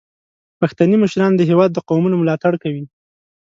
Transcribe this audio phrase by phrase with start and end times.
[0.59, 2.83] پښتني مشران د هیواد د قومونو ملاتړ کوي.